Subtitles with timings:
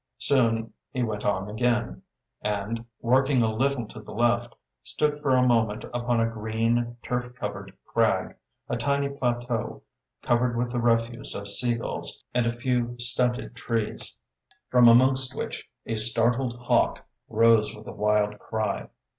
[0.17, 2.01] Soon he went on again,
[2.41, 7.35] and, working a little to the left, stood for a moment upon a green, turf
[7.35, 8.35] covered crag,
[8.67, 9.83] a tiny plateau
[10.23, 14.17] covered with the refuse of seagulls and a few stunted trees,
[14.71, 18.87] from amongst which a startled hawk rose with a wild cry.